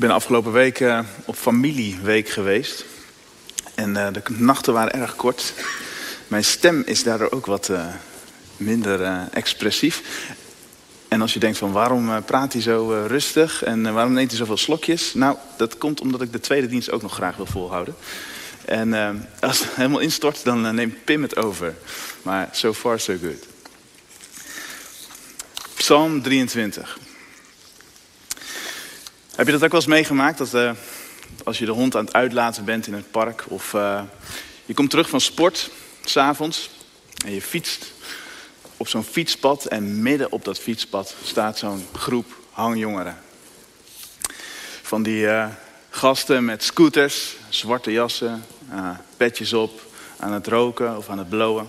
[0.00, 2.84] Ben afgelopen week uh, op familieweek geweest.
[3.74, 5.52] En uh, de nachten waren erg kort.
[6.28, 7.86] Mijn stem is daardoor ook wat uh,
[8.56, 10.02] minder expressief.
[11.08, 14.56] En als je denkt van waarom praat hij zo rustig en waarom neemt hij zoveel
[14.56, 15.14] slokjes?
[15.14, 17.94] Nou, dat komt omdat ik de tweede dienst ook nog graag wil volhouden.
[18.64, 18.92] En
[19.40, 21.74] als het helemaal instort, dan neemt Pim het over.
[22.22, 23.46] Maar so far so good.
[25.74, 26.98] Psalm 23.
[29.40, 30.38] Heb je dat ook wel eens meegemaakt?
[30.38, 30.70] Dat uh,
[31.44, 33.44] als je de hond aan het uitlaten bent in het park.
[33.48, 34.02] Of uh,
[34.64, 35.70] je komt terug van sport,
[36.04, 36.70] s'avonds.
[37.24, 37.92] En je fietst
[38.76, 39.64] op zo'n fietspad.
[39.64, 43.18] En midden op dat fietspad staat zo'n groep hangjongeren.
[44.82, 45.46] Van die uh,
[45.90, 48.44] gasten met scooters, zwarte jassen,
[49.16, 49.82] petjes op.
[50.16, 51.68] Aan het roken of aan het blowen.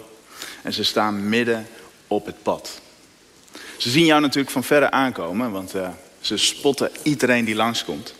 [0.62, 1.68] En ze staan midden
[2.08, 2.82] op het pad.
[3.78, 5.74] Ze zien jou natuurlijk van verre aankomen, want
[6.22, 8.14] ze spotten iedereen die langskomt.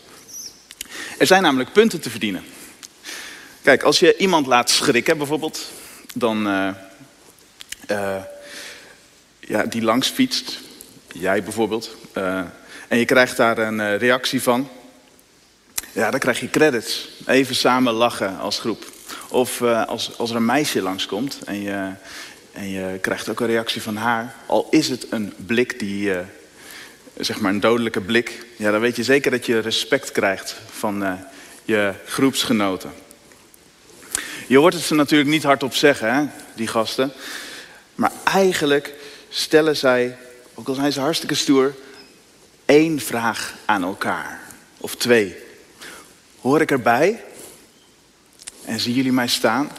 [1.18, 2.44] Er zijn namelijk punten te verdienen.
[3.62, 5.68] Kijk, als je iemand laat schrikken bijvoorbeeld,
[6.14, 6.68] dan uh,
[7.90, 8.16] uh,
[9.40, 10.58] ja, die langs fietst,
[11.12, 12.42] jij bijvoorbeeld, uh,
[12.88, 14.68] en je krijgt daar een reactie van,
[15.92, 17.08] ja, dan krijg je credits.
[17.26, 18.90] Even samen lachen als groep.
[19.28, 21.90] Of als, als er een meisje langskomt en je,
[22.52, 26.12] en je krijgt ook een reactie van haar, al is het een blik die
[27.16, 31.02] zeg maar een dodelijke blik, ja, dan weet je zeker dat je respect krijgt van
[31.02, 31.12] uh,
[31.64, 32.92] je groepsgenoten.
[34.46, 36.24] Je hoort het ze natuurlijk niet hardop zeggen, hè,
[36.54, 37.12] die gasten.
[37.94, 38.94] Maar eigenlijk
[39.28, 40.16] stellen zij,
[40.54, 41.74] ook al zijn ze hartstikke stoer,
[42.64, 44.40] één vraag aan elkaar.
[44.78, 45.36] Of twee.
[46.40, 47.24] Hoor ik erbij?
[48.64, 49.70] En zien jullie mij staan?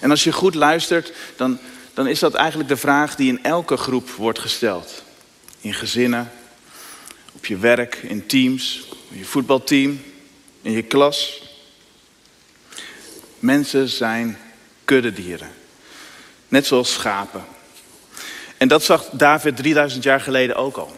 [0.00, 1.58] En als je goed luistert, dan
[1.94, 5.02] dan is dat eigenlijk de vraag die in elke groep wordt gesteld.
[5.60, 6.30] In gezinnen,
[7.32, 10.02] op je werk, in teams, in je voetbalteam,
[10.62, 11.42] in je klas.
[13.38, 14.38] Mensen zijn
[14.84, 15.50] kuddedieren.
[16.48, 17.44] Net zoals schapen.
[18.56, 20.96] En dat zag David 3000 jaar geleden ook al.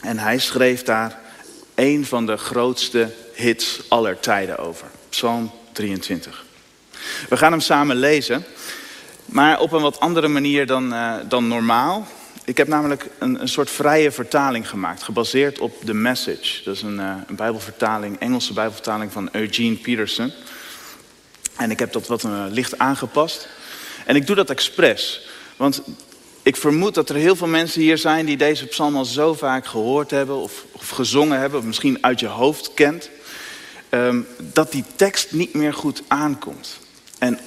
[0.00, 1.20] En hij schreef daar
[1.74, 4.86] een van de grootste hits aller tijden over.
[5.08, 6.44] Psalm 23.
[7.28, 8.44] We gaan hem samen lezen.
[9.34, 12.06] Maar op een wat andere manier dan, uh, dan normaal.
[12.44, 16.64] Ik heb namelijk een, een, soort vrije vertaling gemaakt, gebaseerd op The Message.
[16.64, 20.32] Dat is een, uh, een bijbelvertaling, Engelse bijbelvertaling van Eugene Peterson.
[21.56, 23.48] En ik heb dat wat uh, licht aangepast.
[24.06, 25.28] En ik doe dat expres.
[25.56, 25.82] Want
[26.42, 29.66] ik vermoed dat er heel veel mensen hier zijn die deze psalm al zo vaak
[29.66, 33.10] gehoord hebben of, of gezongen hebben, of misschien uit je hoofd kent,
[33.90, 36.78] um, dat die tekst niet meer goed aankomt.
[37.18, 37.38] En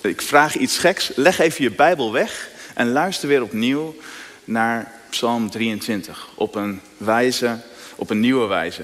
[0.00, 1.10] ik vraag iets geks.
[1.14, 3.96] Leg even je Bijbel weg en luister weer opnieuw
[4.44, 7.60] naar Psalm 23 op een wijze,
[7.96, 8.82] op een nieuwe wijze.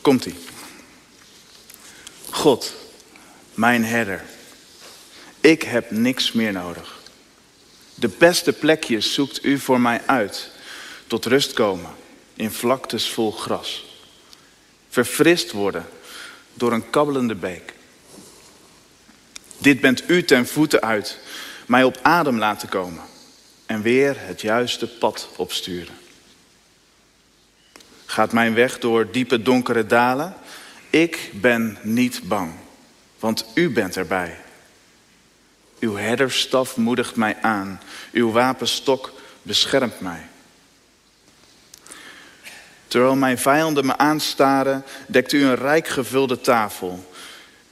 [0.00, 0.34] Komt-ie.
[2.30, 2.74] God,
[3.54, 4.24] mijn herder.
[5.40, 6.98] Ik heb niks meer nodig.
[7.94, 10.50] De beste plekjes zoekt u voor mij uit.
[11.06, 11.90] Tot rust komen
[12.34, 13.84] in vlaktes vol gras.
[14.88, 15.86] Verfrist worden
[16.54, 17.74] door een kabbelende beek.
[19.66, 21.18] Dit bent u ten voeten uit,
[21.66, 23.02] mij op adem laten komen
[23.66, 25.94] en weer het juiste pad opsturen.
[28.04, 30.34] Gaat mijn weg door diepe donkere dalen?
[30.90, 32.52] Ik ben niet bang,
[33.18, 34.38] want u bent erbij.
[35.80, 37.80] Uw herderstaf moedigt mij aan,
[38.12, 39.12] uw wapenstok
[39.42, 40.28] beschermt mij.
[42.88, 47.14] Terwijl mijn vijanden me aanstaren, dekt u een rijk gevulde tafel.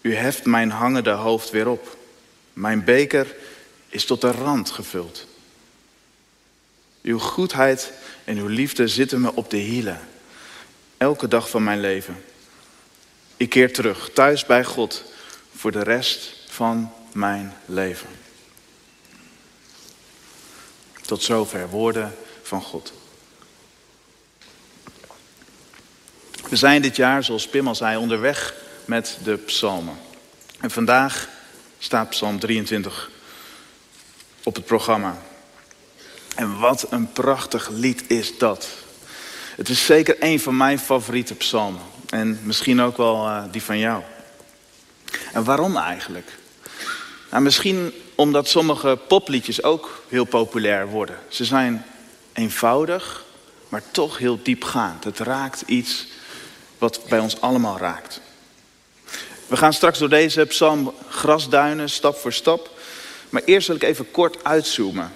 [0.04, 1.96] U heft mijn hangende hoofd weer op.
[2.52, 3.34] Mijn beker
[3.88, 5.26] is tot de rand gevuld.
[7.02, 7.92] Uw goedheid
[8.24, 10.00] en uw liefde zitten me op de hielen.
[10.96, 12.24] Elke dag van mijn leven.
[13.36, 15.04] Ik keer terug, thuis bij God,
[15.54, 18.08] voor de rest van mijn leven.
[21.00, 22.92] Tot zover woorden van God.
[26.48, 29.96] We zijn dit jaar, zoals Pim al zei, onderweg met de psalmen.
[30.60, 31.28] En vandaag
[31.78, 33.10] staat psalm 23
[34.42, 35.16] op het programma.
[36.34, 38.68] En wat een prachtig lied is dat.
[39.56, 41.82] Het is zeker een van mijn favoriete psalmen.
[42.08, 44.02] En misschien ook wel uh, die van jou.
[45.32, 46.38] En waarom eigenlijk?
[47.30, 51.18] Nou, misschien omdat sommige popliedjes ook heel populair worden.
[51.28, 51.84] Ze zijn
[52.32, 53.24] eenvoudig,
[53.68, 55.04] maar toch heel diepgaand.
[55.04, 56.06] Het raakt iets
[56.78, 58.20] wat bij ons allemaal raakt.
[59.46, 62.70] We gaan straks door deze psalm grasduinen, stap voor stap.
[63.28, 65.12] Maar eerst wil ik even kort uitzoomen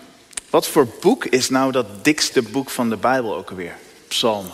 [0.50, 3.76] Wat voor boek is nou dat dikste boek van de Bijbel ook alweer?
[4.08, 4.52] Psalmen.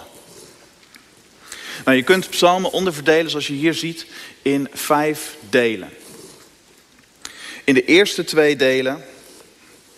[1.84, 4.06] Nou, je kunt psalmen onderverdelen, zoals je hier ziet,
[4.42, 5.90] in vijf delen.
[7.64, 9.04] In de eerste twee delen,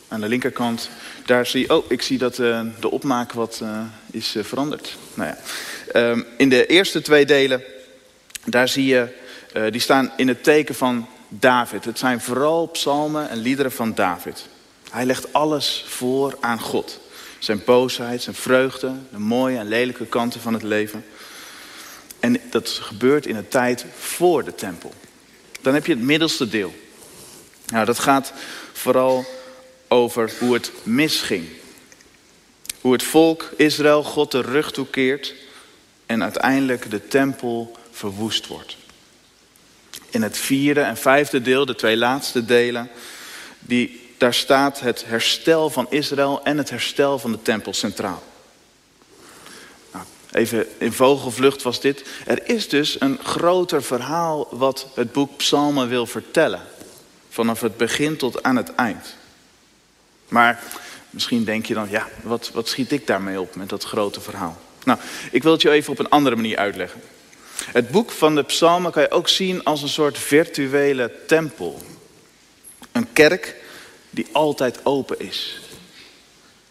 [0.08, 0.90] aan de linkerkant,
[1.24, 1.74] daar zie je...
[1.74, 3.80] Oh, ik zie dat uh, de opmaak wat uh,
[4.10, 4.96] is uh, veranderd.
[5.14, 5.38] Nou ja.
[6.10, 7.62] Um, in de eerste twee delen,
[8.44, 9.24] daar zie je...
[9.70, 11.84] die staan in het teken van David.
[11.84, 14.48] Het zijn vooral psalmen en liederen van David.
[14.90, 17.00] Hij legt alles voor aan God.
[17.38, 21.04] Zijn boosheid, zijn vreugde, de mooie en lelijke kanten van het leven.
[22.20, 24.92] En dat gebeurt in een tijd voor de tempel.
[25.60, 26.74] Dan heb je het middelste deel.
[27.66, 28.32] Nou, dat gaat
[28.72, 29.24] vooral
[29.88, 31.48] over hoe het misging.
[32.80, 35.34] Hoe het volk Israël God de rug toekeert
[36.06, 38.76] en uiteindelijk de tempel verwoest wordt.
[40.16, 42.90] In het vierde en vijfde deel, de twee laatste delen,
[43.60, 48.22] die, daar staat het herstel van Israël en het herstel van de tempel centraal.
[49.92, 52.04] Nou, even in vogelvlucht was dit.
[52.26, 56.62] Er is dus een groter verhaal wat het boek Psalmen wil vertellen.
[57.28, 59.14] Vanaf het begin tot aan het eind.
[60.28, 60.62] Maar
[61.10, 64.58] misschien denk je dan, ja, wat, wat schiet ik daarmee op met dat grote verhaal?
[64.84, 64.98] Nou,
[65.30, 67.00] ik wil het je even op een andere manier uitleggen.
[67.64, 71.82] Het boek van de psalmen kan je ook zien als een soort virtuele tempel.
[72.92, 73.54] Een kerk
[74.10, 75.60] die altijd open is.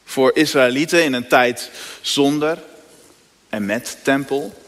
[0.06, 1.72] Voor Israëlieten in een tijd
[2.02, 2.64] zonder
[3.50, 4.64] en met tempel.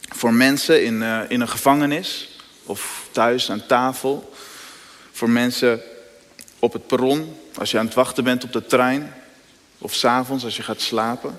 [0.00, 2.28] Voor mensen in, uh, in een gevangenis
[2.64, 4.32] of thuis aan tafel.
[5.12, 5.82] Voor mensen
[6.58, 9.14] op het perron als je aan het wachten bent op de trein.
[9.78, 11.38] Of s'avonds als je gaat slapen.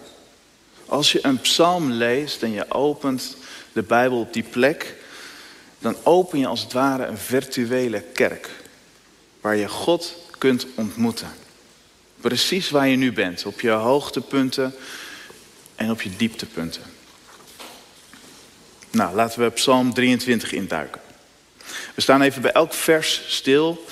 [0.86, 3.36] Als je een psalm leest en je opent
[3.74, 4.96] de Bijbel op die plek,
[5.80, 8.50] dan open je als het ware een virtuele kerk.
[9.42, 11.32] Waar je God kunt ontmoeten.
[12.22, 14.74] Precies waar je nu bent, op je hoogtepunten
[15.76, 16.84] en op je dieptepunten.
[18.92, 21.02] Nou, laten we Psalm 23 induiken.
[21.96, 23.86] We staan even bij elk vers stil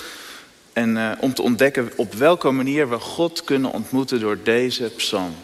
[0.72, 5.34] en uh, om te ontdekken op welke manier we God kunnen ontmoeten door deze psalm.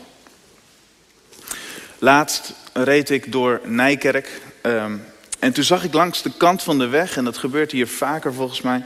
[1.98, 2.52] Laatst
[2.84, 4.40] reed ik door Nijkerk.
[4.62, 5.04] Um,
[5.38, 8.34] en toen zag ik langs de kant van de weg, en dat gebeurt hier vaker
[8.34, 8.84] volgens mij,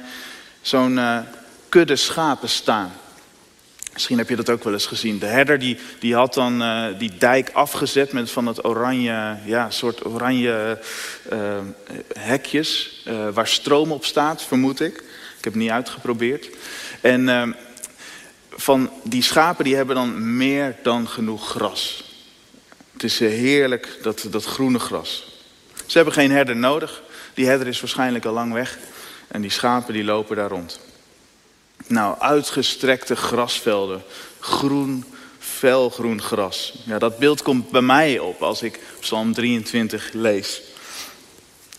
[0.60, 1.18] zo'n uh,
[1.68, 2.92] kudde schapen staan.
[3.92, 5.18] Misschien heb je dat ook wel eens gezien.
[5.18, 9.70] De herder die, die had dan uh, die dijk afgezet met van het oranje, ja,
[9.70, 10.78] soort oranje
[11.32, 11.58] uh,
[12.18, 13.02] hekjes,
[13.32, 14.96] waar stroom op staat, vermoed ik.
[15.38, 16.48] Ik heb het niet uitgeprobeerd.
[17.00, 17.54] En
[18.50, 22.09] van die schapen die hebben dan meer dan genoeg gras.
[23.00, 25.40] Het is eh, heerlijk, dat, dat groene gras.
[25.86, 27.02] Ze hebben geen herder nodig.
[27.34, 28.78] Die herder is waarschijnlijk al lang weg.
[29.28, 30.80] En die schapen die lopen daar rond.
[31.86, 34.02] Nou, uitgestrekte grasvelden.
[34.40, 35.04] Groen,
[35.38, 36.74] felgroen gras.
[36.86, 40.62] Ja, dat beeld komt bij mij op als ik Psalm 23 lees.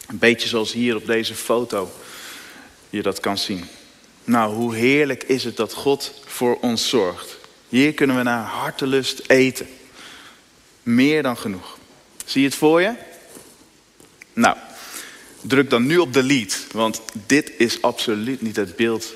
[0.07, 1.91] Een beetje zoals hier op deze foto
[2.89, 3.65] je dat kan zien.
[4.24, 7.38] Nou, hoe heerlijk is het dat God voor ons zorgt.
[7.69, 9.67] Hier kunnen we naar hartelust eten.
[10.83, 11.77] Meer dan genoeg.
[12.25, 12.93] Zie je het voor je?
[14.33, 14.57] Nou,
[15.41, 19.13] druk dan nu op delete, want dit is absoluut niet het beeld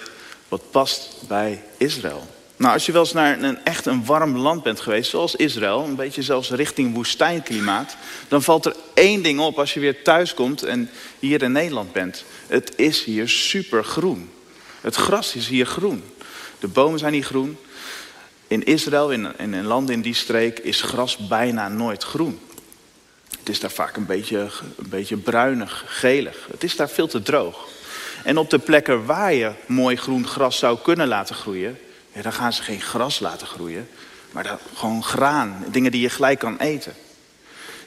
[0.48, 2.27] wat past bij Israël.
[2.57, 5.84] Nou, als je wel eens naar een echt een warm land bent geweest, zoals Israël,
[5.84, 7.95] een beetje zelfs richting woestijnklimaat,
[8.27, 11.91] dan valt er één ding op als je weer thuis komt en hier in Nederland
[11.91, 12.24] bent.
[12.48, 14.29] Het is hier super groen.
[14.81, 16.03] Het gras is hier groen.
[16.60, 17.57] De bomen zijn hier groen.
[18.55, 22.39] In Israël, in, in, landen in die streek, is gras bijna nooit groen.
[23.39, 24.39] Het is daar vaak een beetje,
[24.77, 26.47] een beetje bruinig, gelig.
[26.51, 27.67] Het is daar veel te droog.
[28.24, 31.79] En op de plekken waar je mooi groen gras zou kunnen laten groeien,
[32.12, 33.89] ja, dan gaan ze geen gras laten groeien,
[34.31, 36.93] maar dan gewoon graan, dingen die je gelijk kan eten.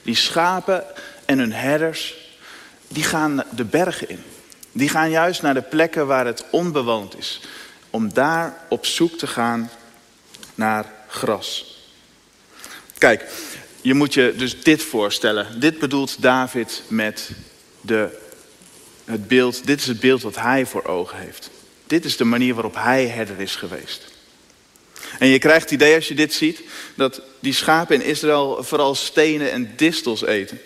[0.02, 0.84] Die schapen
[1.24, 2.14] en hun herders,
[2.88, 4.22] die gaan de bergen in.
[4.72, 7.40] Die gaan juist naar de plekken waar het onbewoond is.
[7.90, 9.70] Om daar op zoek te gaan
[10.58, 11.76] naar gras.
[12.98, 13.24] Kijk,
[13.80, 15.60] je moet je dus dit voorstellen.
[15.60, 17.30] Dit bedoelt David met
[17.80, 18.18] de,
[19.04, 19.66] het beeld.
[19.66, 21.50] Dit is het beeld wat hij voor ogen heeft.
[21.86, 24.12] Dit is de manier waarop hij herder is geweest.
[25.18, 26.60] En je krijgt het idee als je dit ziet,
[26.94, 30.60] dat die schapen in Israël vooral stenen en distels eten.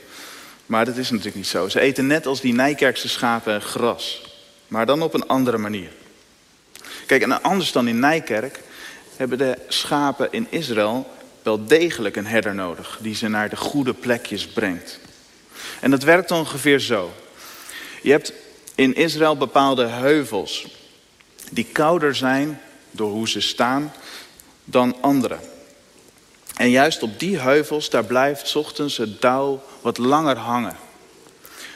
[0.66, 1.68] Maar dat is natuurlijk niet zo.
[1.68, 4.22] Ze eten net als die Nijkerkse schapen gras.
[4.68, 5.90] Maar dan op een andere manier.
[7.06, 8.60] Kijk, en anders dan in Nijkerk
[9.28, 11.06] hebben de schapen in Israël
[11.42, 12.98] wel degelijk een herder nodig.
[13.00, 14.98] Die ze naar de goede plekjes brengt.
[15.80, 17.12] En dat werkt ongeveer zo.
[18.02, 18.32] Je hebt
[18.74, 20.66] in Israël bepaalde heuvels.
[21.50, 22.60] Die kouder zijn
[22.90, 23.92] door hoe ze staan
[24.64, 25.40] dan anderen.
[26.56, 30.76] En juist op die heuvels, daar blijft ochtends het dauw wat langer hangen.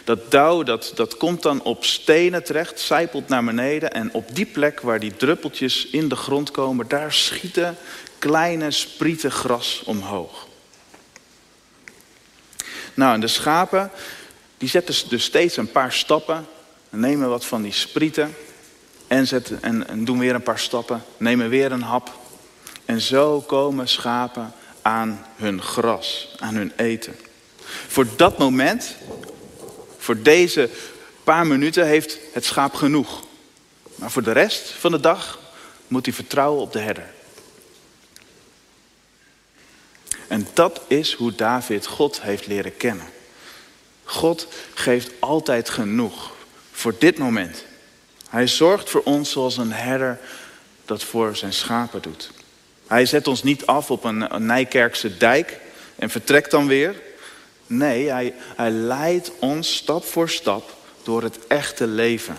[0.07, 3.93] Dat dauw dat, dat komt dan op stenen terecht, zijpelt naar beneden.
[3.93, 7.77] En op die plek waar die druppeltjes in de grond komen, daar schieten
[8.19, 10.47] kleine sprieten gras omhoog.
[12.95, 13.91] Nou, en de schapen,
[14.59, 16.47] die zetten dus steeds een paar stappen,
[16.91, 18.35] nemen wat van die sprieten
[19.07, 22.19] en, zetten, en, en doen weer een paar stappen, nemen weer een hap.
[22.85, 27.17] En zo komen schapen aan hun gras, aan hun eten.
[27.87, 28.97] Voor dat moment,
[30.07, 30.69] voor deze
[31.25, 33.25] paar minuten, heeft het schaap genoeg.
[33.95, 35.39] Maar voor de rest van de dag
[35.89, 37.07] moet hij vertrouwen op de herder.
[40.29, 43.07] En dat is hoe David God heeft leren kennen.
[44.05, 46.33] God geeft altijd genoeg
[46.73, 47.65] voor dit moment.
[48.29, 50.19] Hij zorgt voor ons zoals een herder
[50.85, 52.31] dat voor zijn schapen doet.
[52.87, 55.59] Hij zet ons niet af op een, Nijkerkse dijk
[55.97, 56.95] en vertrekt dan weer.
[57.67, 62.37] Nee, hij, hij leidt ons stap voor stap door het echte leven.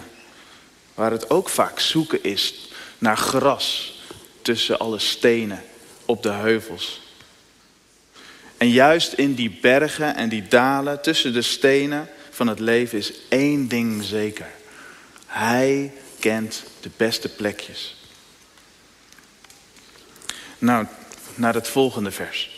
[0.94, 4.00] Waar het ook vaak zoeken is naar gras
[4.42, 5.64] tussen alle stenen
[6.06, 7.02] op de heuvels.
[8.58, 13.14] En juist in die bergen en die dalen tussen de stenen van het leven is
[13.30, 14.48] één ding zeker.
[15.26, 17.96] Hij kent de beste plekjes.
[20.58, 20.86] Nou,
[21.36, 22.57] naar het volgende vers.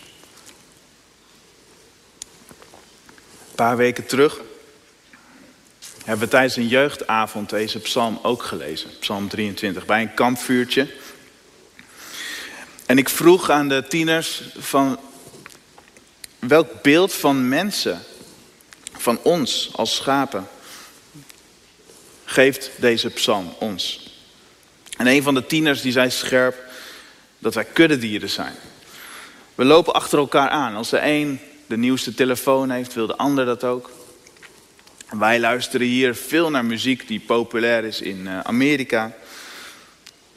[3.65, 4.41] Paar weken terug
[6.05, 8.89] hebben we tijdens een jeugdavond deze psalm ook gelezen.
[8.99, 10.87] Psalm 23, bij een kampvuurtje.
[12.85, 14.99] En ik vroeg aan de tieners van
[16.39, 18.01] welk beeld van mensen,
[18.97, 20.47] van ons als schapen,
[22.25, 24.09] geeft deze psalm ons.
[24.97, 26.55] En een van de tieners die zei scherp
[27.39, 28.55] dat wij kuddedieren zijn.
[29.55, 30.75] We lopen achter elkaar aan.
[30.75, 31.39] Als de een
[31.69, 33.91] de nieuwste telefoon heeft, wil de ander dat ook.
[35.09, 39.13] Wij luisteren hier veel naar muziek die populair is in eh, Amerika.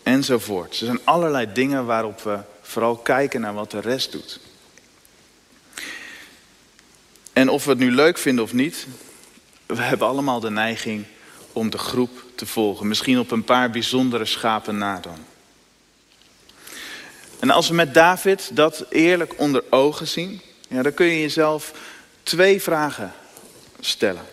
[0.03, 0.81] Enzovoort.
[0.81, 4.41] Er zijn allerlei dingen waarop we vooral kijken naar wat de rest doet.
[7.33, 8.87] En of we het nu leuk vinden of niet,
[9.67, 11.05] we hebben allemaal de neiging
[11.53, 12.89] om de groep te volgen.
[12.89, 15.19] Misschien op een paar bijzondere schapen na dan.
[17.39, 20.41] En als we met David dat eerlijk onder ogen zien,
[20.73, 21.73] ja, dan kun je jezelf
[22.23, 23.13] twee vragen
[23.81, 24.27] stellen.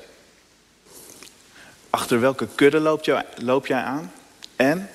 [1.90, 4.12] Achter welke kudde loop, je, loop jij aan?
[4.56, 4.90] En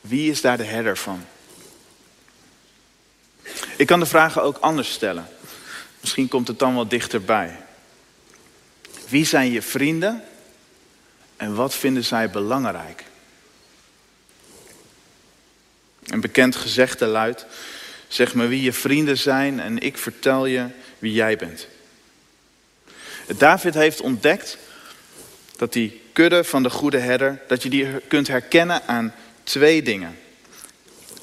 [0.00, 1.24] wie is daar de herder van?
[3.76, 5.28] Ik kan de vragen ook anders stellen.
[6.00, 7.58] Misschien komt het dan wel dichterbij.
[9.08, 10.24] Wie zijn je vrienden
[11.36, 13.04] en wat vinden zij belangrijk?
[16.04, 17.46] Een bekend gezegde luidt:
[18.08, 20.66] Zeg me wie je vrienden zijn en ik vertel je
[20.98, 21.68] wie jij bent.
[23.36, 24.58] David heeft ontdekt
[25.56, 30.18] dat die kudde van de goede herder, dat je die kunt herkennen aan twee dingen.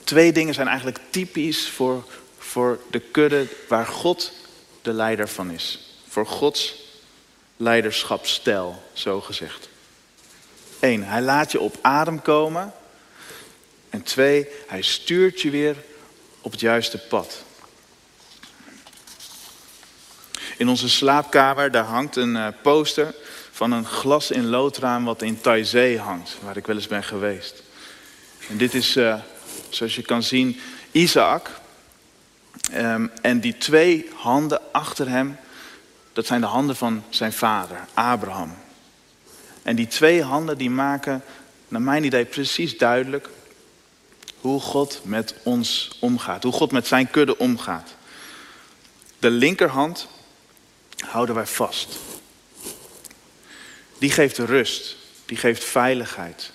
[0.04, 2.06] Twee dingen zijn eigenlijk typisch voor,
[2.38, 4.34] voor de kudde waar God
[4.82, 5.96] de leider van is.
[6.08, 6.76] Voor Gods
[7.58, 9.70] leiderschapsstijl, zo gezegd.
[10.80, 12.74] Eén, hij laat je op adem komen.
[13.90, 15.76] En twee, hij stuurt je weer
[16.42, 17.44] op het juiste pad.
[20.58, 23.16] In onze slaapkamer daar hangt een eh, poster
[23.52, 27.64] van een glas in loodraam wat in Taizé hangt, waar ik wel eens ben geweest.
[28.50, 29.20] En dit is, uh,
[29.70, 30.60] zoals je kan zien,
[30.92, 31.50] Isaac,
[32.72, 35.38] Ehm, en die twee handen achter hem,
[36.14, 38.54] dat zijn de handen van zijn vader, Abraham.
[39.64, 41.24] En die twee handen die maken,
[41.68, 43.30] naar mijn idee, precies duidelijk
[44.42, 46.44] hoe God met ons omgaat.
[46.44, 47.96] Hoe God met zijn kudde omgaat.
[49.20, 50.08] De linkerhand
[50.98, 51.98] houden wij vast.
[53.98, 54.96] Die geeft rust.
[55.26, 56.52] Die geeft veiligheid.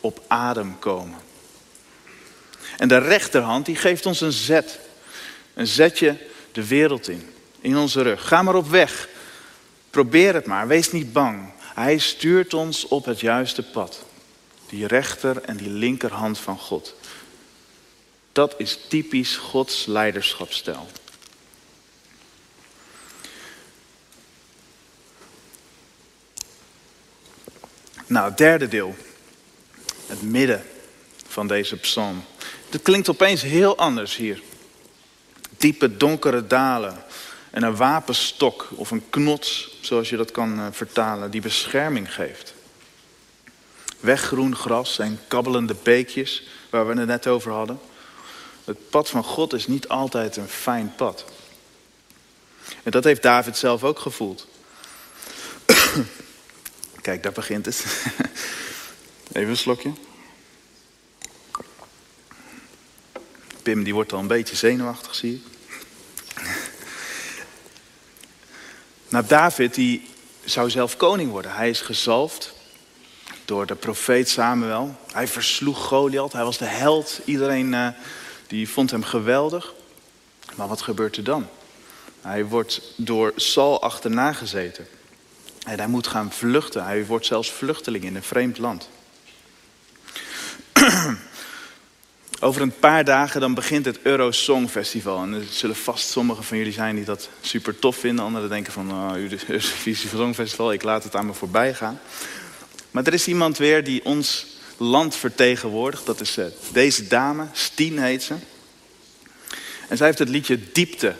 [0.00, 1.18] Op adem komen.
[2.76, 4.78] En de rechterhand die geeft ons een zet.
[5.54, 6.14] En zet je
[6.52, 8.28] de wereld in, in onze rug.
[8.28, 9.08] Ga maar op weg.
[9.90, 11.52] Probeer het maar, wees niet bang.
[11.58, 14.02] Hij stuurt ons op het juiste pad.
[14.68, 16.94] Die rechter en die linkerhand van God.
[18.34, 20.88] Dat is typisch Gods leiderschapstijl.
[28.06, 28.94] Nou, het derde deel.
[30.06, 30.64] Het midden
[31.26, 32.24] van deze psalm.
[32.70, 34.42] Het klinkt opeens heel anders hier
[35.56, 37.04] diepe donkere dalen.
[37.50, 42.54] En een wapenstok of een knots, zoals je dat kan eh, vertalen, die bescherming geeft.
[44.00, 47.80] Weggroen gras en kabbelende beekjes, waar we het net over hadden.
[48.64, 51.24] Het pad van God is niet altijd een fijn pad.
[52.82, 54.46] En dat heeft David zelf ook gevoeld.
[57.02, 57.84] Kijk, daar begint het.
[59.32, 59.92] Even een slokje.
[63.62, 65.40] Pim die wordt al een beetje zenuwachtig, zie je.
[69.08, 70.08] Nou, David die
[70.44, 71.54] zou zelf koning worden.
[71.54, 72.52] Hij is gezalfd
[73.44, 74.96] door de profeet Samuel.
[75.12, 76.32] Hij versloeg Goliath.
[76.32, 77.20] Hij was de held.
[77.24, 77.88] Iedereen uh,
[78.54, 79.74] die vond hem geweldig.
[80.54, 81.48] Maar wat gebeurt er dan?
[82.20, 84.86] Hij wordt door Saul achterna gezeten.
[85.66, 86.84] En hij moet gaan vluchten.
[86.84, 88.88] Hij wordt zelfs vluchteling in een vreemd land.
[92.40, 95.22] Over een paar dagen dan begint het Eurosong Festival.
[95.22, 98.24] En er zullen vast sommigen van jullie zijn die dat super tof vinden.
[98.24, 102.00] Anderen denken van, oh, Eurovisie Songfestival, ik laat het aan me voorbij gaan.
[102.90, 106.06] Maar er is iemand weer die ons land vertegenwoordigt.
[106.06, 108.34] Dat is uh, deze dame, Stien heet ze.
[109.88, 111.14] En zij heeft het liedje Diepte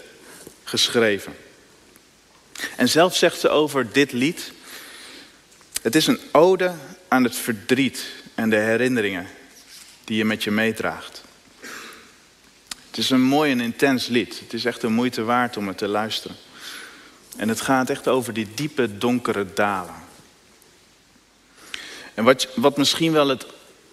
[0.64, 1.37] geschreven.
[2.76, 4.52] En zelf zegt ze over dit lied...
[5.82, 6.75] Het is een ode
[7.08, 9.26] aan het verdriet en de herinneringen
[10.04, 11.23] die je met je meedraagt.
[12.87, 14.40] Het is een mooi en intens lied.
[14.40, 16.37] Het is echt een moeite waard om het te luisteren.
[17.37, 20.03] En het gaat echt over die diepe, donkere dalen.
[22.14, 23.47] En wat, wat misschien wel het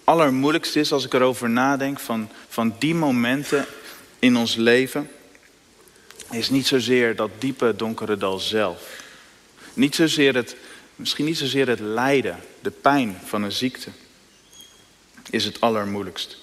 [0.04, 3.66] allermoeilijkste is als ik erover nadenk, van, van die momenten
[4.18, 5.10] in ons leven,
[6.30, 9.00] is niet zozeer dat diepe, donkere dal zelf.
[9.74, 10.56] Niet zozeer het,
[10.96, 13.90] misschien niet zozeer het lijden, de pijn van een ziekte
[15.30, 16.36] is het allermoeilijkst.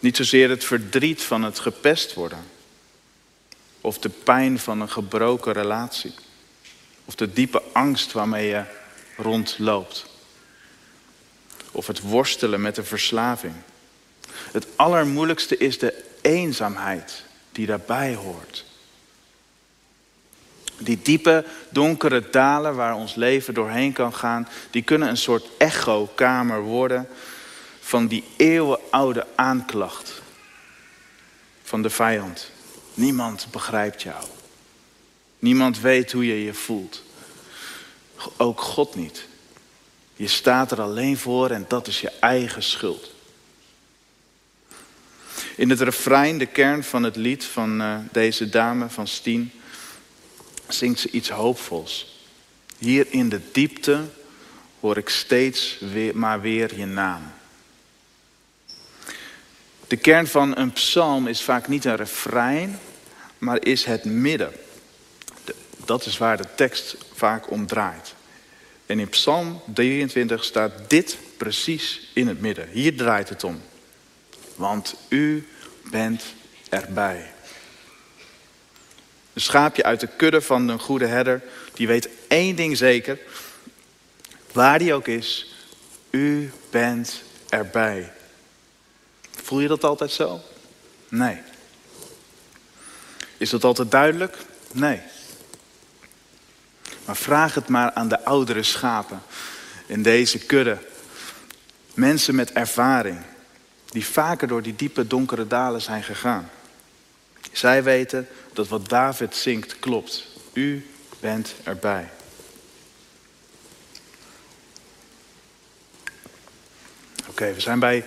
[0.00, 2.38] Niet zozeer het verdriet van het gepest worden.
[3.80, 6.14] Of de pijn van een gebroken relatie.
[7.04, 8.64] Of de diepe angst waarmee je
[9.18, 10.06] rondloopt.
[11.72, 13.54] Of het worstelen met de verslaving.
[14.30, 18.64] Het allermoeilijkste is de eenzaamheid die daarbij hoort.
[20.78, 26.60] Die diepe, donkere dalen waar ons leven doorheen kan gaan, die kunnen een soort echokamer
[26.60, 27.08] worden
[27.80, 30.22] van die eeuwenoude aanklacht
[31.62, 32.50] van de vijand.
[32.94, 34.24] Niemand begrijpt jou.
[35.38, 37.02] Niemand weet hoe je je voelt.
[38.36, 39.26] Ook God niet.
[40.16, 43.10] Je staat er alleen voor en dat is je eigen schuld.
[45.56, 49.52] In het refrein, de kern van het lied van uh, deze dame van Stien,
[50.68, 52.16] zingt ze iets hoopvols.
[52.78, 54.04] Hier in de diepte
[54.80, 57.32] hoor ik steeds weer, maar weer je naam.
[59.86, 62.78] De kern van een psalm is vaak niet een refrein,
[63.38, 64.52] maar is het midden.
[65.88, 68.14] Dat is waar de tekst vaak om draait.
[68.86, 72.68] En in Psalm 23 staat dit precies in het midden.
[72.68, 73.62] Hier draait het om.
[74.54, 75.48] Want u
[75.90, 76.24] bent
[76.68, 77.32] erbij.
[79.32, 81.42] Een schaapje uit de kudde van een goede herder,
[81.74, 83.18] die weet één ding zeker.
[84.52, 85.54] Waar die ook is,
[86.10, 88.12] u bent erbij.
[89.30, 90.40] Voel je dat altijd zo?
[91.08, 91.40] Nee.
[93.36, 94.36] Is dat altijd duidelijk?
[94.72, 95.00] Nee.
[97.08, 99.22] Maar vraag het maar aan de oudere schapen
[99.86, 100.78] in deze kudde.
[101.94, 103.18] Mensen met ervaring,
[103.86, 106.50] die vaker door die diepe donkere dalen zijn gegaan.
[107.52, 110.26] Zij weten dat wat David zingt klopt.
[110.52, 110.90] U
[111.20, 112.10] bent erbij.
[117.28, 118.04] Oké, we zijn bij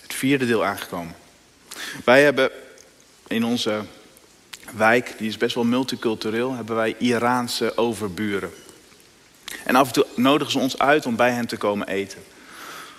[0.00, 1.14] het vierde deel aangekomen.
[2.04, 2.50] Wij hebben
[3.26, 3.84] in onze
[4.76, 8.50] wijk, die is best wel multicultureel, hebben wij Iraanse overburen.
[9.64, 12.22] En af en toe nodigen ze ons uit om bij hen te komen eten.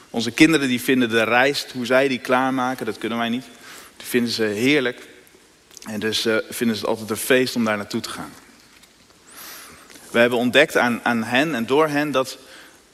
[0.10, 3.46] Onze kinderen die vinden de rijst, hoe zij die klaarmaken, dat kunnen wij niet.
[3.98, 5.08] Die vinden ze heerlijk.
[5.90, 8.34] En dus uh, vinden ze het altijd een feest om daar naartoe te gaan.
[10.12, 12.38] We hebben ontdekt aan, aan hen en door hen dat,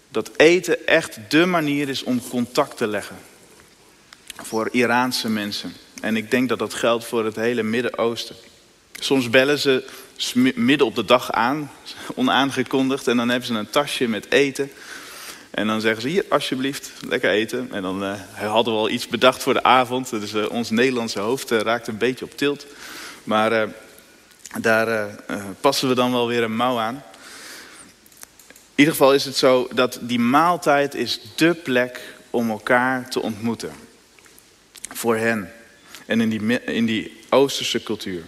[0.09, 3.15] dat eten echt de manier is om contact te leggen.
[4.35, 5.73] Voor Iraanse mensen.
[6.01, 8.35] En ik denk dat dat geldt voor het hele Midden-Oosten.
[8.99, 9.83] Soms bellen ze
[10.55, 11.71] midden op de dag aan,
[12.15, 13.07] onaangekondigd.
[13.07, 14.71] En dan hebben ze een tasje met eten.
[15.51, 17.67] En dan zeggen ze, hier alsjeblieft, lekker eten.
[17.71, 20.09] En dan uh, hadden we al iets bedacht voor de avond.
[20.09, 22.65] Dus uh, ons Nederlandse hoofd uh, raakt een beetje op tilt.
[23.23, 23.67] Maar
[24.61, 25.09] daar
[25.61, 27.03] passen we dan wel weer een mouw aan.
[28.75, 33.21] In ieder geval is het zo dat die maaltijd is dé plek om elkaar te
[33.21, 33.71] ontmoeten.
[34.93, 35.51] Voor hen.
[36.05, 38.23] En in die, in die Oosterse cultuur.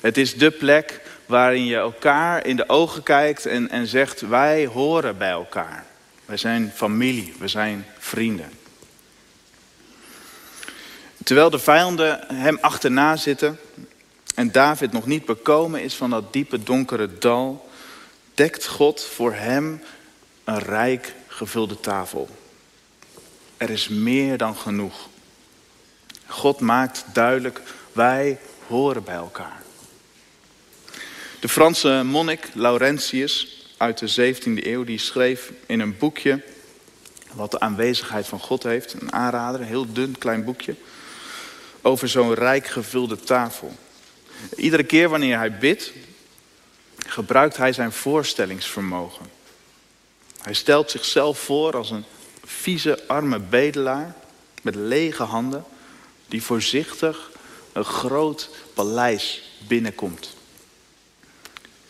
[0.00, 4.66] Het is dé plek waarin je elkaar in de ogen kijkt en, en zegt, wij
[4.66, 5.84] horen bij elkaar.
[6.24, 8.50] Wij zijn familie, we zijn vrienden.
[11.24, 13.58] Terwijl de vijanden hem achterna zitten
[14.34, 17.68] en David nog niet bekomen is van dat diepe donkere dal,
[18.34, 19.82] dekt God voor hem
[20.44, 22.28] een rijk gevulde tafel.
[23.56, 25.08] Er is meer dan genoeg.
[26.26, 27.60] God maakt duidelijk,
[27.92, 29.57] wij horen bij elkaar.
[31.40, 36.42] De Franse monnik Laurentius uit de 17e eeuw, die schreef in een boekje
[37.32, 40.74] wat de aanwezigheid van God heeft, een aanrader, een heel dun klein boekje,
[41.82, 43.76] over zo'n rijk gevulde tafel.
[44.56, 45.92] Iedere keer wanneer hij bidt,
[47.06, 49.26] gebruikt hij zijn voorstellingsvermogen.
[50.42, 52.04] Hij stelt zichzelf voor als een
[52.44, 54.14] vieze, arme bedelaar
[54.62, 55.64] met lege handen,
[56.26, 57.30] die voorzichtig
[57.72, 60.36] een groot paleis binnenkomt.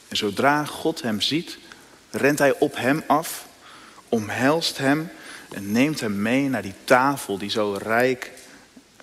[0.08, 1.58] En zodra God hem ziet,
[2.10, 3.46] rent hij op hem af,
[4.08, 5.10] omhelst hem
[5.50, 8.32] en neemt hem mee naar die tafel die zo rijk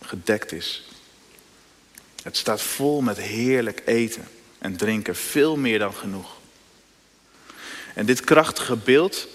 [0.01, 0.87] gedekt is.
[2.23, 6.37] Het staat vol met heerlijk eten en drinken, veel meer dan genoeg.
[7.93, 9.27] En dit krachtige beeld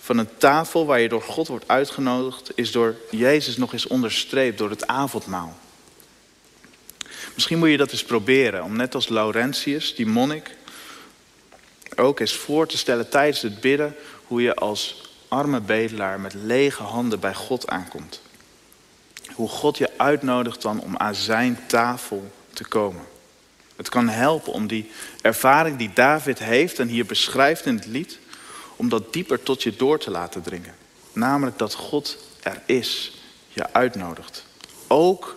[0.00, 4.58] van een tafel waar je door God wordt uitgenodigd, is door Jezus nog eens onderstreept
[4.58, 5.58] door het avondmaal.
[7.34, 10.56] Misschien moet je dat eens proberen, om net als Laurentius, die monnik,
[11.98, 16.82] ook eens voor te stellen tijdens het bidden hoe je als arme bedelaar met lege
[16.82, 18.20] handen bij God aankomt.
[19.34, 23.02] Hoe God je uitnodigt dan om aan zijn tafel te komen.
[23.76, 24.90] Het kan helpen om die
[25.22, 28.18] ervaring die David heeft en hier beschrijft in het lied,
[28.76, 30.74] om dat dieper tot je door te laten dringen.
[31.12, 34.44] Namelijk dat God er is, je uitnodigt.
[34.86, 35.36] Ook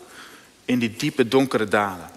[0.65, 2.09] in die diepe donkere dalen.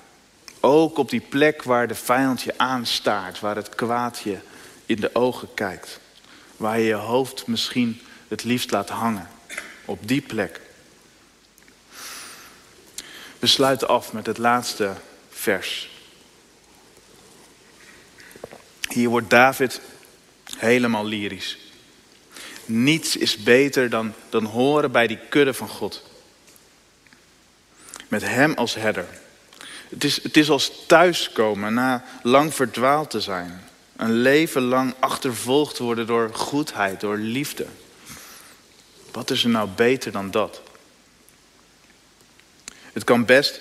[0.64, 4.38] Ook op die plek waar de vijand je aanstaart, waar het kwaad je
[4.86, 6.00] in de ogen kijkt.
[6.56, 9.28] Waar je je hoofd misschien het liefst laat hangen.
[9.84, 10.60] Op die plek.
[13.38, 14.92] We sluiten af met het laatste
[15.30, 15.90] vers.
[18.88, 19.80] Hier wordt David
[20.56, 21.58] helemaal lyrisch.
[22.64, 26.02] Niets is beter dan, dan horen bij die kudde van God.
[28.08, 29.22] Met hem als herder.
[29.94, 33.60] Het is, het is als thuiskomen na lang verdwaald te zijn.
[33.96, 37.66] Een leven lang achtervolgd worden door goedheid, door liefde.
[39.12, 40.62] Wat is er nou beter dan dat?
[42.92, 43.60] Het kan best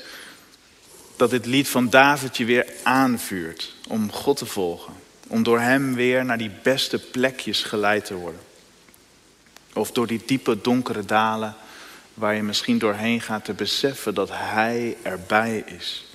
[1.15, 4.93] dat dit lied van David je weer aanvuurt om God te volgen.
[5.27, 8.41] Om door hem weer naar die beste plekjes geleid te worden.
[9.73, 11.55] Of door die diepe donkere dalen
[12.13, 16.05] waar je misschien doorheen gaat te beseffen dat hij erbij is.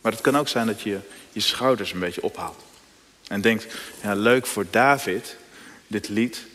[0.00, 0.98] Maar het kan ook zijn dat je
[1.32, 2.62] je schouders een beetje ophaalt.
[3.28, 5.36] En denkt, ja leuk voor David,
[5.86, 6.46] dit lied,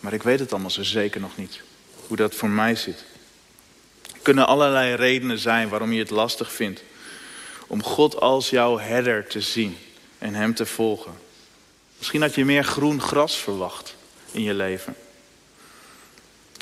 [0.00, 1.60] maar ik weet het allemaal zo zeker nog niet.
[2.06, 3.04] Hoe dat voor mij zit.
[4.12, 6.82] Er kunnen allerlei redenen zijn waarom je het lastig vindt.
[7.66, 9.78] Om God als jouw herder te zien
[10.18, 11.12] en hem te volgen.
[11.98, 13.94] Misschien had je meer groen gras verwacht
[14.30, 14.94] in je leven.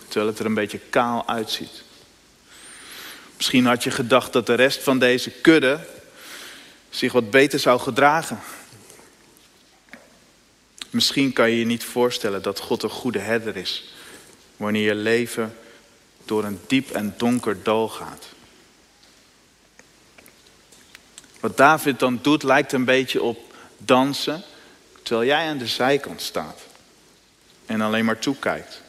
[0.08, 1.82] Terwijl het er een beetje kaal uitziet.
[3.36, 5.80] Misschien had je gedacht dat de rest van deze kudde
[6.90, 8.40] zich wat beter zou gedragen.
[10.90, 13.94] Misschien kan je je niet voorstellen dat God een goede herder is
[14.56, 15.56] wanneer je leven
[16.24, 18.26] door een diep en donker dal gaat.
[21.40, 24.42] Wat David dan doet lijkt een beetje op dansen
[25.02, 26.60] terwijl jij aan de zijkant staat
[27.66, 28.82] en alleen maar toekijkt.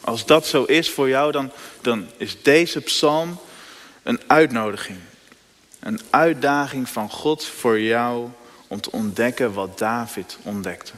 [0.00, 3.38] Als dat zo is voor jou, dan, dan is deze psalm
[4.02, 4.98] een uitnodiging.
[5.80, 8.28] Een uitdaging van God voor jou
[8.68, 10.92] om te ontdekken wat David ontdekte.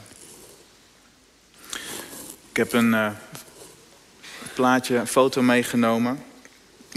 [2.49, 3.11] Ik heb een uh,
[4.53, 6.23] plaatje, een foto meegenomen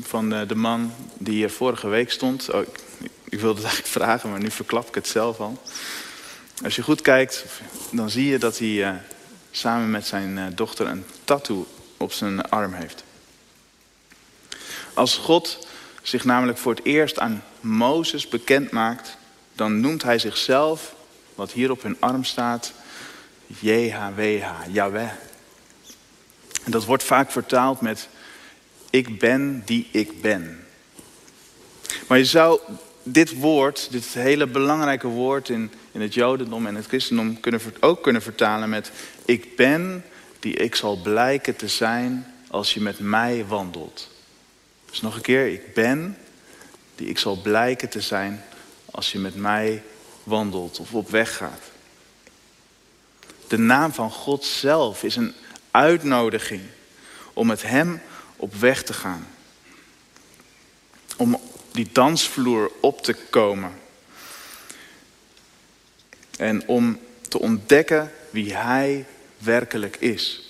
[0.02, 2.50] van de, de, man die hier vorige week stond.
[2.50, 2.80] Oh, ik,
[3.24, 5.62] ik, wilde het eigenlijk vragen, maar nu verklap ik het zelf al.
[6.64, 7.44] Als je goed kijkt,
[7.90, 8.90] dan zie je dat hij uh,
[9.50, 11.66] samen met zijn dochter een tattoo
[11.96, 13.04] op zijn arm heeft.
[14.94, 15.66] Als God
[16.02, 19.16] zich namelijk voor het eerst aan Mozes bekend maakt,
[19.54, 20.94] dan noemt hij zichzelf,
[21.34, 22.72] wat hier op hun arm staat,
[23.46, 25.10] JHWH, Yahweh.
[26.64, 28.08] En dat wordt vaak vertaald met
[28.90, 30.64] ik ben die ik ben.
[32.08, 32.60] Maar je zou
[33.02, 38.02] dit woord, dit hele belangrijke woord in, in het Jodendom en het Christendom kunnen, ook
[38.02, 38.92] kunnen vertalen met
[39.24, 40.04] ik ben
[40.40, 44.10] die ik zal blijken te zijn als je met mij wandelt.
[44.90, 46.16] Dus nog een keer, ik ben
[46.94, 48.44] die ik zal blijken te zijn
[48.84, 49.82] als je met mij
[50.22, 51.62] wandelt of op weg gaat.
[53.48, 55.34] De naam van God zelf is een
[55.70, 56.62] uitnodiging
[57.32, 58.02] om met Hem
[58.36, 59.26] op weg te gaan.
[61.16, 61.40] Om
[61.72, 63.72] die dansvloer op te komen.
[66.36, 69.06] En om te ontdekken wie Hij
[69.38, 70.42] werkelijk is.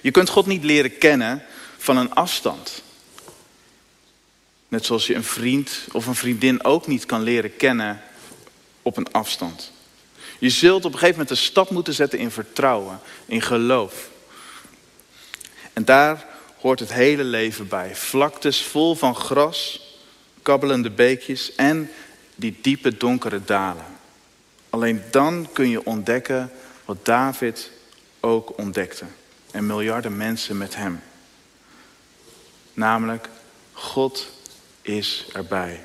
[0.00, 1.42] Je kunt God niet leren kennen
[1.78, 2.82] van een afstand.
[4.74, 8.02] Net zoals je een vriend of een vriendin ook niet kan leren kennen
[8.82, 9.72] op een afstand.
[10.38, 14.08] Je zult op een gegeven moment een stap moeten zetten in vertrouwen, in geloof.
[15.72, 16.26] En daar
[16.60, 17.96] hoort het hele leven bij.
[17.96, 19.80] Vlaktes vol van gras,
[20.42, 21.90] kabbelende beekjes en
[22.34, 23.86] die diepe donkere dalen.
[24.70, 26.52] Alleen dan kun je ontdekken
[26.84, 27.70] wat David
[28.20, 29.04] ook ontdekte.
[29.50, 31.00] En miljarden mensen met hem.
[32.72, 33.28] Namelijk,
[33.72, 34.32] God
[34.84, 35.84] is erbij.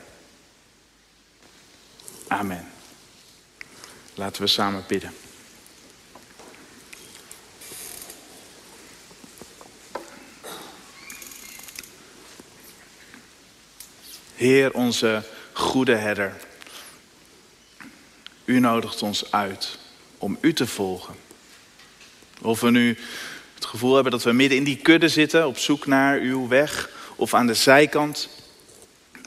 [2.28, 2.68] Amen.
[4.14, 5.14] Laten we samen bidden.
[14.36, 16.36] Heer, onze goede herder.
[18.46, 19.78] U nodigt ons uit
[20.18, 21.16] om u te volgen.
[22.42, 22.98] Of we nu
[23.56, 26.90] het gevoel hebben dat we midden in die kudde zitten, op zoek naar uw weg,
[27.16, 28.30] of aan de zijkant,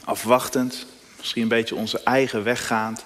[0.03, 0.85] afwachtend,
[1.17, 3.05] misschien een beetje onze eigen weg gaand.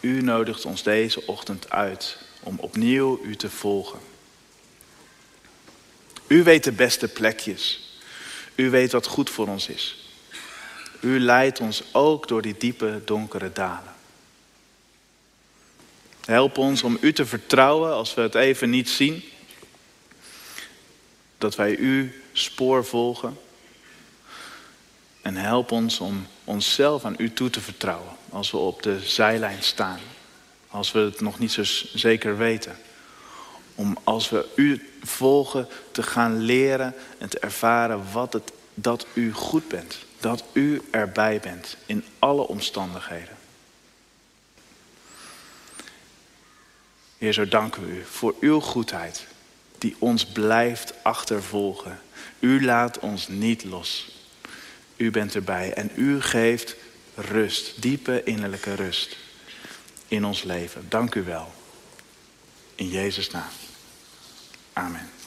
[0.00, 3.98] U nodigt ons deze ochtend uit om opnieuw u te volgen.
[6.26, 7.90] U weet de beste plekjes.
[8.54, 9.96] U weet wat goed voor ons is.
[11.00, 13.94] U leidt ons ook door die diepe, donkere dalen.
[16.24, 19.24] Help ons om u te vertrouwen als we het even niet zien.
[21.38, 23.38] Dat wij uw spoor volgen.
[25.22, 29.62] En help ons om onszelf aan u toe te vertrouwen als we op de zijlijn
[29.62, 30.00] staan.
[30.68, 31.62] Als we het nog niet zo
[31.94, 32.76] zeker weten.
[33.74, 39.32] Om als we u volgen te gaan leren en te ervaren wat het, dat u
[39.32, 39.98] goed bent.
[40.20, 43.36] Dat u erbij bent in alle omstandigheden.
[47.18, 49.26] Heer, zo danken we u voor uw goedheid
[49.78, 52.00] die ons blijft achtervolgen.
[52.38, 54.19] U laat ons niet los.
[55.00, 56.76] U bent erbij en u geeft
[57.14, 59.16] rust, diepe innerlijke rust
[60.08, 60.86] in ons leven.
[60.88, 61.52] Dank u wel.
[62.74, 63.48] In Jezus' naam.
[64.72, 65.19] Amen.